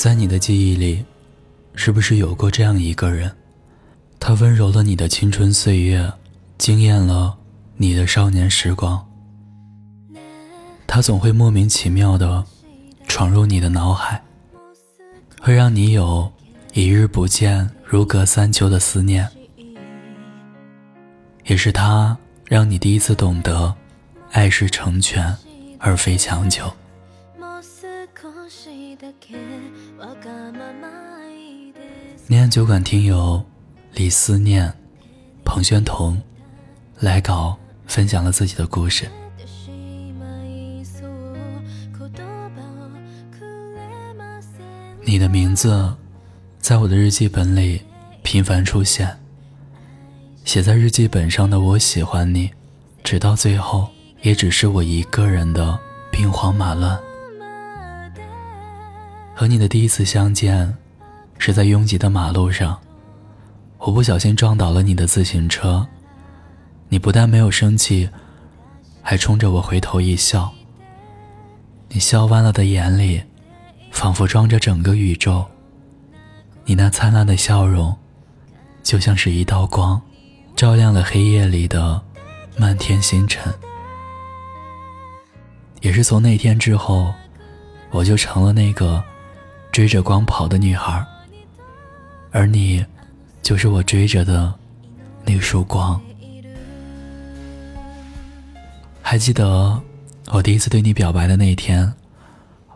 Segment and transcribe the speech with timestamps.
[0.00, 1.04] 在你的记忆里，
[1.74, 3.30] 是不是有过这样一个人？
[4.18, 6.10] 他温柔了你的青春岁月，
[6.56, 7.36] 惊艳了
[7.76, 9.06] 你的少年时光。
[10.86, 12.42] 他总会莫名其妙的
[13.06, 14.24] 闯入你的脑海，
[15.38, 16.32] 会让你有
[16.72, 19.28] 一日不见如隔三秋的思念。
[21.44, 23.74] 也是他让你第一次懂得，
[24.32, 25.36] 爱是成全
[25.78, 26.72] 而非强求。
[32.30, 33.44] 念安酒馆听友。
[33.94, 34.72] 李思念、
[35.44, 36.16] 彭宣彤
[37.00, 37.58] 来稿
[37.88, 39.10] 分享了自己的故事。
[45.02, 45.92] 你的名字
[46.60, 47.82] 在我的日记本里
[48.22, 49.18] 频繁出现，
[50.44, 52.48] 写在日记本上的“我喜欢你”，
[53.02, 53.88] 直到最后
[54.22, 55.76] 也只是我一个人的
[56.12, 56.96] 兵荒马乱。
[59.34, 60.72] 和你的第一次相见
[61.40, 62.78] 是在拥挤的马路上。
[63.78, 65.88] 我不小心撞倒了你的自行车，
[66.90, 68.10] 你不但没有生气，
[69.00, 70.52] 还冲着我回头一笑。
[71.88, 73.22] 你笑弯了的眼里，
[73.90, 75.42] 仿佛装着整个宇宙。
[76.66, 77.96] 你那灿烂的笑容，
[78.82, 80.00] 就像是一道光，
[80.54, 82.00] 照亮了黑夜里的
[82.58, 83.50] 漫天星辰。
[85.80, 87.14] 也是从那天之后，
[87.90, 89.02] 我就成了那个
[89.72, 91.02] 追着光跑的女孩，
[92.30, 92.84] 而你。
[93.42, 94.54] 就是我追着的
[95.24, 96.00] 那束光。
[99.02, 99.80] 还记得
[100.26, 101.92] 我第一次对你表白的那天，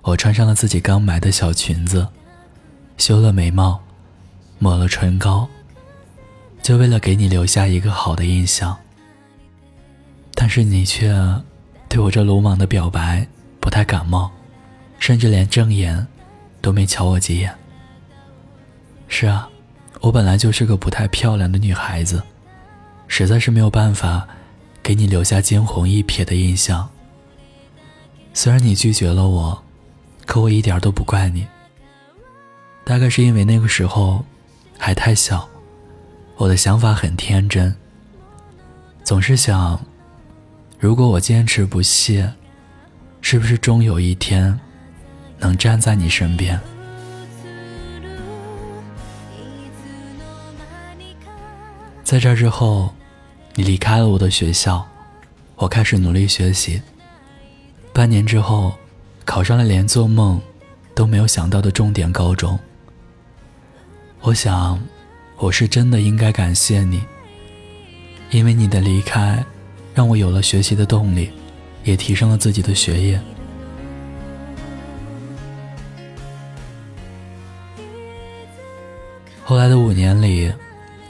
[0.00, 2.06] 我穿上了自己刚买的小裙子，
[2.96, 3.78] 修了眉毛，
[4.58, 5.46] 抹了唇膏，
[6.62, 8.74] 就为了给你留下一个好的印象。
[10.34, 11.12] 但是你却
[11.88, 13.26] 对我这鲁莽的表白
[13.60, 14.30] 不太感冒，
[14.98, 16.06] 甚至连正眼
[16.62, 17.54] 都没瞧我几眼。
[19.12, 19.46] 是啊。
[20.00, 22.20] 我本来就是个不太漂亮的女孩子，
[23.06, 24.26] 实在是没有办法
[24.82, 26.88] 给你留下惊鸿一瞥的印象。
[28.32, 29.62] 虽然你拒绝了我，
[30.26, 31.46] 可我一点都不怪你。
[32.84, 34.24] 大概是因为那个时候
[34.76, 35.48] 还太小，
[36.36, 37.76] 我的想法很天真，
[39.04, 39.78] 总是想，
[40.80, 42.32] 如果我坚持不懈，
[43.20, 44.58] 是不是终有一天
[45.38, 46.58] 能站在你身边？
[52.12, 52.92] 在这之后，
[53.54, 54.86] 你离开了我的学校，
[55.56, 56.82] 我开始努力学习。
[57.90, 58.74] 半年之后，
[59.24, 60.38] 考上了连做梦
[60.94, 62.60] 都没有想到的重点高中。
[64.20, 64.78] 我想，
[65.38, 67.02] 我是真的应该感谢你，
[68.28, 69.42] 因为你的离开，
[69.94, 71.30] 让我有了学习的动力，
[71.82, 73.18] 也提升了自己的学业。
[79.42, 80.52] 后来的五年里。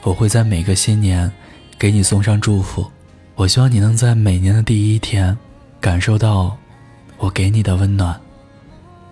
[0.03, 1.31] 我会在每个新年
[1.79, 2.91] 给你送上祝福，
[3.35, 5.37] 我希望你能在每年的第一天
[5.79, 6.57] 感受到
[7.17, 8.19] 我给你的温暖。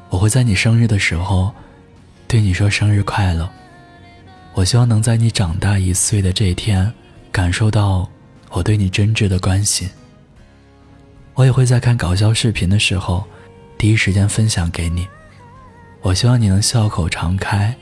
[0.10, 1.54] 我会在你生日的时候
[2.28, 3.50] 对你说生日快乐。
[4.54, 6.92] 我希望能在你长大一岁的这一天
[7.32, 8.06] 感受到
[8.50, 9.90] 我对你真挚的关心。
[11.36, 13.24] 我也会在看搞笑视频的时候
[13.78, 15.08] 第一时间分享给你。
[16.02, 17.74] 我希望你能笑口常开，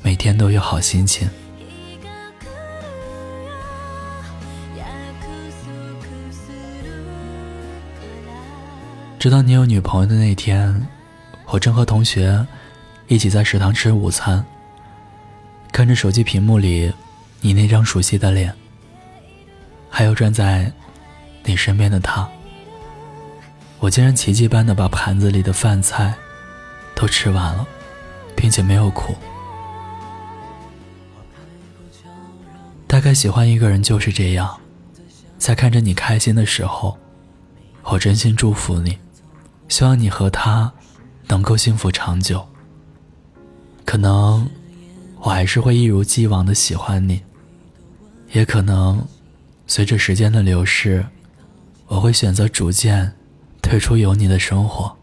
[0.00, 1.28] 每天都有好心情。
[9.26, 10.86] 直到你有女朋友的那天，
[11.46, 12.46] 我正和同学
[13.08, 14.46] 一起在食堂吃午餐，
[15.72, 16.92] 看着手机屏幕里
[17.40, 18.54] 你那张熟悉的脸，
[19.90, 20.72] 还有站在
[21.42, 22.28] 你身边的他，
[23.80, 26.14] 我竟然奇迹般的把盘子里的饭菜
[26.94, 27.66] 都吃完了，
[28.36, 29.12] 并且没有哭。
[32.86, 34.56] 大概喜欢一个人就是这样，
[35.36, 36.96] 在看着你开心的时候，
[37.82, 38.96] 我真心祝福你。
[39.68, 40.72] 希望你和他
[41.28, 42.46] 能够幸福长久。
[43.84, 44.48] 可能
[45.20, 47.22] 我还是会一如既往的喜欢你，
[48.32, 49.06] 也可能
[49.66, 51.04] 随着时间的流逝，
[51.86, 53.12] 我会选择逐渐
[53.62, 54.96] 退出有你的生活。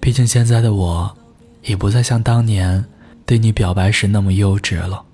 [0.00, 1.16] 毕竟现在的我，
[1.62, 2.84] 已不再像当年
[3.24, 5.04] 对你表白时那么幼稚了。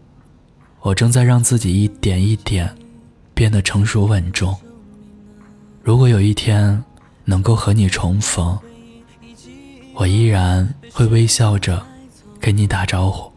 [0.80, 2.74] 我正在让自己一点一点
[3.34, 4.54] 变得成熟稳重。
[5.82, 6.82] 如果有一天，
[7.24, 8.58] 能够和你重逢，
[9.94, 11.84] 我依然会微笑着
[12.40, 13.32] 跟你打招呼，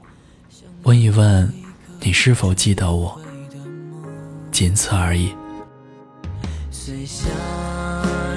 [0.83, 1.53] 问一问
[2.01, 3.19] 你是否记得我。
[4.51, 5.35] 仅此而已。
[6.71, 7.25] 随夏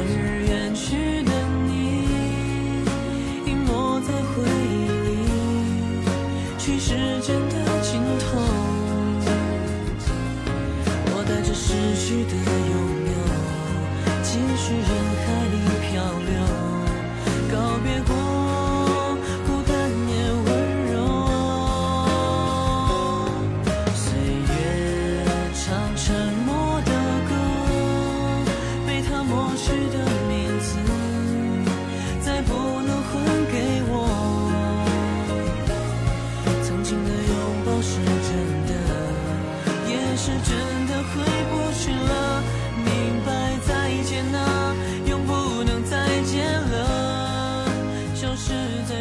[0.05, 1.33] 日远去的
[1.67, 2.03] 你，
[3.47, 5.09] 隐没在回忆里。
[6.59, 8.39] 去时间的尽头。
[11.11, 12.33] 我带着失去的
[12.71, 12.75] 拥
[13.06, 13.12] 有，
[14.25, 14.83] 继续远
[15.25, 15.38] 航。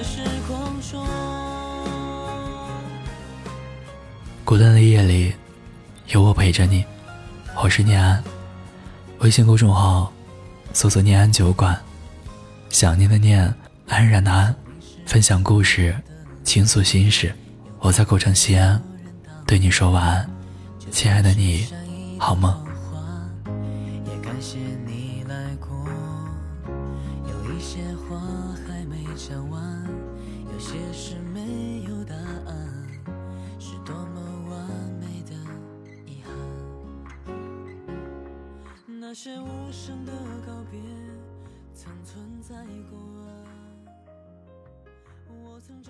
[0.03, 0.23] 时
[0.91, 1.05] 中。
[4.43, 5.33] 孤单的夜里，
[6.07, 6.85] 有我陪着你。
[7.61, 8.23] 我是念安，
[9.19, 10.11] 微信公众号
[10.73, 11.77] 搜索“念安酒馆”，
[12.69, 13.53] 想念的念，
[13.87, 14.55] 安然的安，
[15.05, 15.95] 分享故事，
[16.43, 17.33] 倾诉心事。
[17.79, 18.81] 我在古城西安，
[19.45, 20.29] 对你说晚安，
[20.91, 21.67] 亲爱的你，
[22.17, 22.55] 好梦。
[24.05, 25.69] 也感谢你来过。
[27.57, 28.19] 一些话
[28.67, 29.83] 还没讲完
[30.53, 32.87] 有些事没有答案
[33.59, 34.69] 是多么完
[34.99, 35.33] 美的
[36.05, 36.31] 遗憾。
[38.85, 40.13] 那些无声的
[40.45, 40.79] 告别
[41.73, 42.99] 曾存在过
[45.27, 45.89] 我曾这